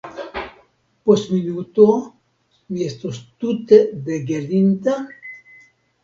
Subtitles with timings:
[1.09, 1.83] Post minuto
[2.69, 4.95] mi estos tute degelinta?